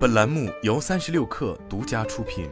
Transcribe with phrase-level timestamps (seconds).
[0.00, 2.48] 本栏目由三十六氪独家出品。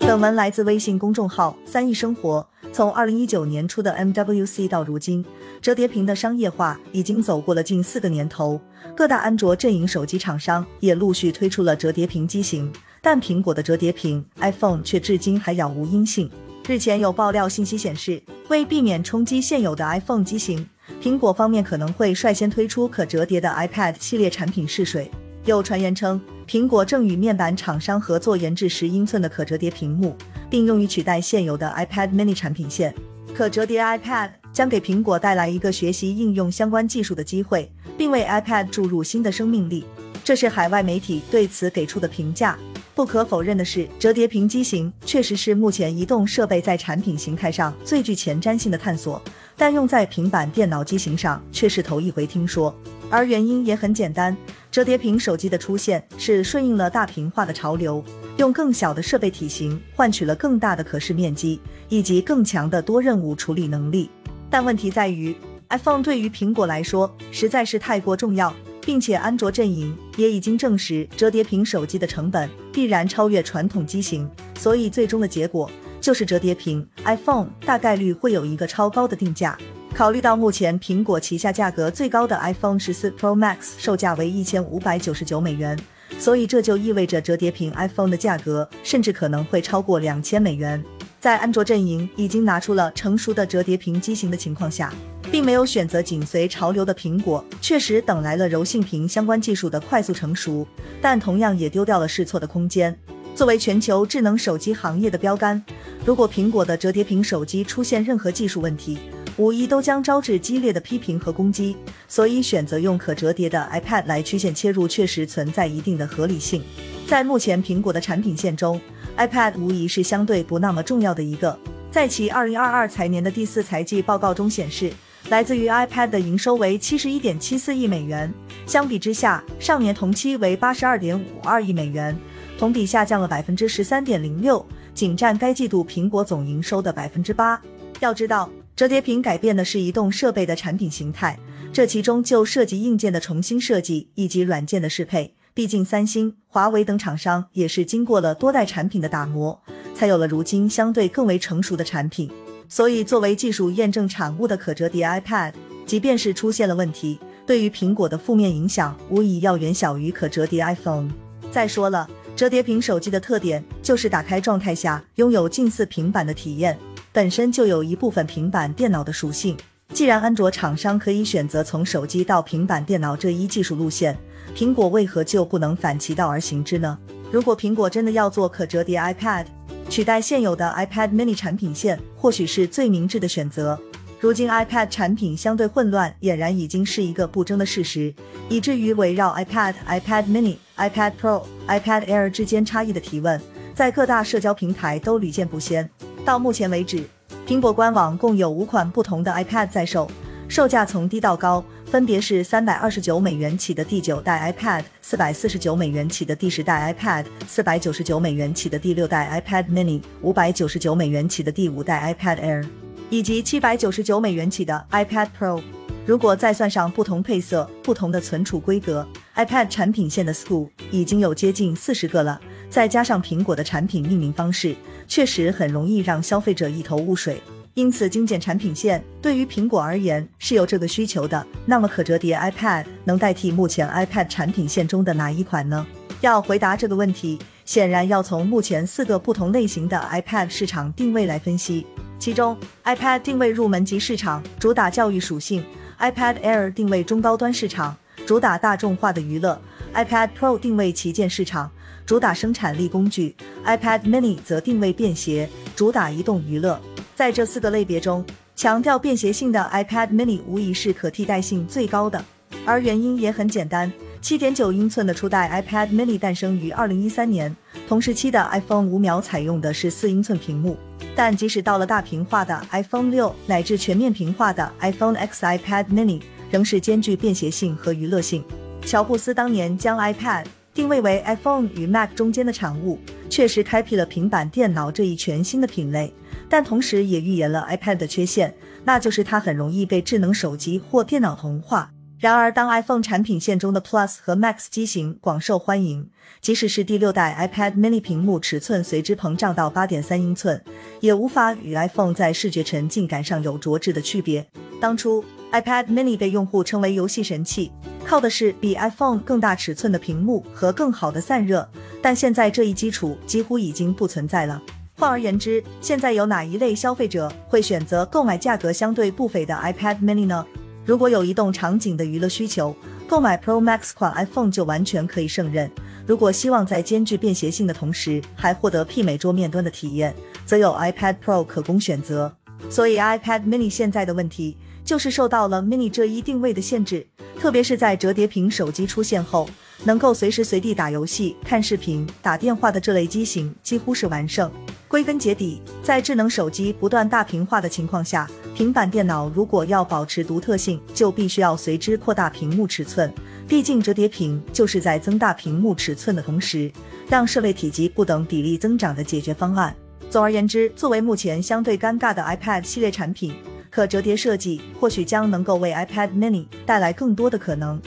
[0.00, 2.46] 本文来自微信公众号“三亿生活”。
[2.70, 5.24] 从二零一九年初的 MWC 到如今，
[5.62, 8.60] 折叠屏的商业化已经走过了近四个年头。
[8.94, 12.70] 各大安卓阵营手机厂商也陆续推出了折叠屏机型，
[13.00, 16.30] 但苹果的折叠屏 iPhone 却至今还杳无音信。
[16.68, 20.68] 日前有爆料信息显示，为避免冲击现有的 iPhone 机型，
[21.00, 25.08] 苹果方面可能会率先推出可折叠的 iPad 系列产品试水。
[25.44, 30.16] 有传言称，苹果正与面板厂商合作研制十英寸的可折叠屏幕，
[30.50, 32.92] 并用于取代现有的 iPad Mini 产品线。
[33.32, 39.84] 可折叠 iPad 将给苹果带来一个学习应用相关技术的机会，并为 iPad 注入新的生命力。
[40.24, 42.58] 这是海外媒体对此给出的评价。
[42.98, 49.22] 不可否认的是，折叠屏机型确实是目前移动设备在产品形态上最具前瞻性的探索，
[49.56, 52.76] 但用在平板电脑机型上却是头一回听说。
[53.08, 54.36] 而原因也很简单，
[54.68, 58.04] 折叠屏手机的出现是顺应了大屏化的潮流，
[58.36, 64.10] 用更小的设备体型换取了更大的可视面积以及更强的多任务处理能力。
[64.50, 65.36] 但问题在于
[65.68, 68.52] ，iPhone 对于苹果来说实在是太过重要。
[68.88, 74.26] 并且，安卓阵营也已经证实，折叠屏手机的成本必然超越传统机型，
[74.58, 79.58] 所以最终的结果就是折叠屏 iPhone 大概率会有一个超高的定价。
[79.94, 85.78] 考虑到目前苹果旗下价格最高的 iPhone 十四 Pro Max 售价为一千五百九十九美元，
[86.18, 90.82] 所以这就意味着折叠屏 iPhone 的价格甚至可能会超过两千美元。
[91.20, 94.92] 在安卓阵营已经拿出了成熟的折叠屏机型的情况下。
[95.30, 100.66] 并没有选择紧随潮流的苹果，确实等来了柔性屏相关技术的快速成熟，
[101.02, 102.96] 但同样也丢掉了试错的空间。
[103.34, 105.62] 作为全球智能手机行业的标杆，
[106.04, 108.98] 如果苹果的折叠屏手机出现任何技术问题，
[109.36, 111.76] 无疑都将招致激烈的批评和攻击。
[112.08, 116.62] 所以选择用可折叠的 iPad 来曲线切入，确实存在一定的合理性。
[117.06, 118.80] 在目前苹果的产品线中
[119.18, 121.58] ，iPad 无疑是相对不那么重要的一个。
[121.90, 124.90] 在其2022财年的第四财季报告中显示。
[125.30, 128.32] 来自于 iPad 的营收为七十一点七四亿美元，
[128.64, 132.18] 相比之下，上年同期为八十二点五二亿美元，
[132.56, 137.60] 同比下降了百分之十三点零六，仅占该季度苹果总营收的百分之八。
[138.00, 141.38] 要知道，折叠屏改变的是移动设备的产品形态，
[141.74, 145.34] 这其中就涉及硬件的重新设计以及软件的适配。
[145.58, 149.60] 毕竟，三星、华为等厂商也是经过了多代产品的打磨，
[149.92, 152.30] 才有了如今相对更为成熟的产品。
[152.68, 155.52] 所以，作为技术验证产物的可折叠 iPad，
[155.84, 161.10] 即便是出现了问题，对于苹果的负面影响无疑要远小于可折叠 iPhone。
[161.50, 166.78] 再说了，折叠屏手机的特点就是打开状态下拥有近似平板的体验，
[167.12, 169.56] 本身就有一部分平板电脑的属性。
[169.94, 174.16] 既然安卓厂商可以选择从手机到平板电脑这一技术路线，
[174.54, 176.96] 苹果为何就不能反其道而行之呢？
[177.32, 179.46] 如果苹果真的要做可折叠 iPad，
[179.88, 183.78] 取代现有的 iPad Mini 产品线，或许是最明智的选择。
[184.20, 188.14] 如今 iPad 产品相对混乱，俨然已经是一个不争的事实，
[188.48, 193.40] 以至于围绕 iPad、iPad Mini、iPad Pro、iPad Air 之间差异的提问，
[193.74, 195.88] 在各大社交平台都屡见不鲜。
[196.24, 197.04] 到目前为止，
[197.48, 200.06] 苹果官网共有五款不同的 iPad 在售，
[200.48, 201.64] 售价从低到高。
[201.86, 212.66] 分别是三百二十九美元起的第九代 iPad，四百四十九美元起的第十代 iPad，四百九十九美元起的第六代 iPad Mini，五百九十九美元起的第五代 iPad Air，
[213.08, 215.62] 以及七百九十九美元起的 iPad Pro。
[216.04, 222.38] 如果再算上不同配色、不同的存储规格，iPad 产品线的 SKU 已经有接近四十个了。
[222.68, 224.76] 再加上苹果的产品命名方式，
[225.08, 227.42] 确实很容易让消费者一头雾水。
[227.74, 231.46] 因此，精简产品线对于苹果而言是有这个需求的。
[231.64, 235.86] 那么，可折叠 iPad 能代替目前 iPad 产品线中的哪一款呢？
[236.20, 241.86] 要回答这个问题，显然要从目前四个不同类型的 iPad 市场定位来分析。
[242.18, 245.64] 其中，iPad 定位入门级市场，主打教育属性
[246.00, 247.96] ；iPad Air 定位中高端市场，
[248.26, 249.56] 主打大众化的娱乐
[249.94, 251.70] ；iPad Pro 定位旗舰市场，
[252.08, 255.46] 主打生产力工具；iPad Mini 则定位便携，
[255.76, 256.80] 主打移动娱乐。
[257.14, 258.24] 在这四个类别中，
[258.56, 262.24] 强调便携性的 iPad Mini 无疑是可替代性最高的，
[262.64, 267.54] 而原因也很简单：七点九英寸的初代 iPad Mini 诞生于二零一三年，
[267.86, 270.78] 同时期的 iPhone 五秒采用的是四英寸屏幕，
[271.14, 278.42] 但即使到了大屏化的 iPhone 六乃至全面屏化的 iPhone X iPad Mini，仍是兼具便携性和娱乐性。
[278.86, 280.46] 乔布斯当年将 iPad
[280.78, 286.14] 定位为 iPhone 与 Mac 中间的产物，确实开辟了平板电脑这一全新的品类。
[286.48, 288.54] 但同时也预言了 iPad 的缺陷，
[288.84, 291.90] 那就是它很容易被智能手机或电脑同化。
[292.20, 296.08] 然而，当 iPhone 产品线中的 Plus 和 Max 机型广受欢迎，
[296.40, 300.62] 即使是第六代 iPad Mini 屏幕尺寸随之膨胀到8.3英寸，
[301.00, 304.46] 也无法与 iPhone 在视觉沉浸感上有着质的区别。
[304.80, 307.72] 当初 iPad Mini 被用户称为游戏神器，
[308.04, 311.66] 靠的是比 iPhone 更大尺寸的屏幕和更好的散热，
[312.02, 314.60] 但现在这一基础几乎已经不存在了。
[314.98, 320.44] 换而言之，现在有哪一类消费者会选择购买价格相对不菲的 iPad Mini 呢？
[320.84, 325.70] 如果有移动场景的娱乐需求，购买 Pro Max 款 iPhone 就完全可以胜任。
[326.06, 330.14] 如果希望在兼具便携性的同时，还获得媲美桌面端的体验，
[330.44, 332.34] 则有 iPad Pro 可供选择。
[332.68, 334.56] 所以 iPad Mini 现在的问题
[334.88, 337.06] 就是受到了 Mini 这一定位的限制，
[337.38, 339.46] 特别是在折叠屏手机出现后，
[339.84, 344.50] 能够随时随地打游戏、看视频、打电话的这类机型几乎是完胜。
[344.88, 353.12] 归根结底，在智能手机不断大屏化的情况下，平板电脑如果要保持独特性，就必须要随之扩大屏幕尺寸。
[353.46, 356.72] 毕竟折叠屏就是在增大屏幕尺寸的同时，
[357.10, 359.76] 让设备体积不等比例增长的解决方案。
[360.08, 363.34] 总而言之，作为目前相对尴尬的 iPad 系列产品，
[363.78, 367.80] 可折叠设计或许将能够为 iPad Mini 带来更多的可能。